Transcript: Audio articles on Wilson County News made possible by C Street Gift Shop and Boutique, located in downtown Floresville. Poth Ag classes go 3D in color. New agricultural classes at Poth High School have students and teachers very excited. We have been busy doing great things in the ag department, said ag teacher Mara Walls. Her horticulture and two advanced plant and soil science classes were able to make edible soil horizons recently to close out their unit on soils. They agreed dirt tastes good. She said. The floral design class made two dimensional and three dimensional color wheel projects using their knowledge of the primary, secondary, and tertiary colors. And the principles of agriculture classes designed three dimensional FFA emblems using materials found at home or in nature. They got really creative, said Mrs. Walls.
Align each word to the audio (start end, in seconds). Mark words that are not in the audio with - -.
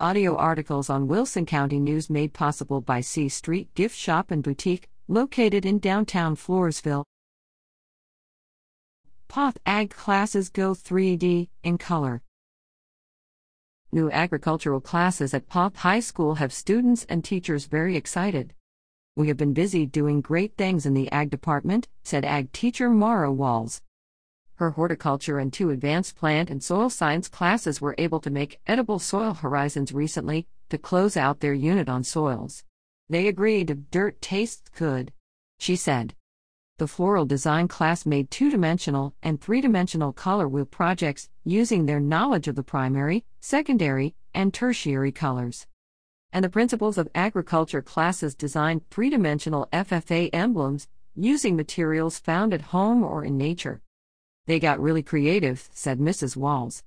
Audio 0.00 0.34
articles 0.34 0.90
on 0.90 1.06
Wilson 1.06 1.46
County 1.46 1.78
News 1.78 2.10
made 2.10 2.32
possible 2.32 2.80
by 2.80 3.00
C 3.00 3.28
Street 3.28 3.72
Gift 3.76 3.96
Shop 3.96 4.32
and 4.32 4.42
Boutique, 4.42 4.88
located 5.06 5.64
in 5.64 5.78
downtown 5.78 6.34
Floresville. 6.34 7.04
Poth 9.28 9.56
Ag 9.64 9.90
classes 9.90 10.48
go 10.48 10.72
3D 10.74 11.48
in 11.62 11.78
color. 11.78 12.22
New 13.92 14.10
agricultural 14.10 14.80
classes 14.80 15.32
at 15.32 15.46
Poth 15.46 15.76
High 15.76 16.00
School 16.00 16.34
have 16.34 16.52
students 16.52 17.06
and 17.08 17.22
teachers 17.22 17.66
very 17.66 17.96
excited. 17.96 18.52
We 19.14 19.28
have 19.28 19.36
been 19.36 19.52
busy 19.52 19.86
doing 19.86 20.20
great 20.20 20.56
things 20.56 20.86
in 20.86 20.94
the 20.94 21.08
ag 21.12 21.30
department, 21.30 21.86
said 22.02 22.24
ag 22.24 22.50
teacher 22.50 22.90
Mara 22.90 23.30
Walls. 23.30 23.80
Her 24.56 24.70
horticulture 24.70 25.38
and 25.40 25.52
two 25.52 25.70
advanced 25.70 26.14
plant 26.14 26.48
and 26.48 26.62
soil 26.62 26.88
science 26.88 27.28
classes 27.28 27.80
were 27.80 27.96
able 27.98 28.20
to 28.20 28.30
make 28.30 28.60
edible 28.68 29.00
soil 29.00 29.34
horizons 29.34 29.92
recently 29.92 30.46
to 30.68 30.78
close 30.78 31.16
out 31.16 31.40
their 31.40 31.54
unit 31.54 31.88
on 31.88 32.04
soils. 32.04 32.62
They 33.08 33.26
agreed 33.26 33.90
dirt 33.90 34.22
tastes 34.22 34.70
good. 34.70 35.12
She 35.58 35.74
said. 35.74 36.14
The 36.78 36.86
floral 36.86 37.26
design 37.26 37.66
class 37.66 38.06
made 38.06 38.30
two 38.30 38.48
dimensional 38.48 39.14
and 39.22 39.40
three 39.40 39.60
dimensional 39.60 40.12
color 40.12 40.48
wheel 40.48 40.64
projects 40.64 41.28
using 41.44 41.86
their 41.86 42.00
knowledge 42.00 42.46
of 42.46 42.54
the 42.54 42.62
primary, 42.62 43.24
secondary, 43.40 44.14
and 44.34 44.54
tertiary 44.54 45.12
colors. 45.12 45.66
And 46.32 46.44
the 46.44 46.48
principles 46.48 46.96
of 46.96 47.08
agriculture 47.14 47.82
classes 47.82 48.34
designed 48.34 48.88
three 48.90 49.10
dimensional 49.10 49.68
FFA 49.72 50.30
emblems 50.32 50.88
using 51.14 51.56
materials 51.56 52.18
found 52.18 52.54
at 52.54 52.62
home 52.72 53.04
or 53.04 53.24
in 53.24 53.36
nature. 53.36 53.80
They 54.46 54.60
got 54.60 54.78
really 54.80 55.02
creative, 55.02 55.68
said 55.72 55.98
Mrs. 55.98 56.36
Walls. 56.36 56.82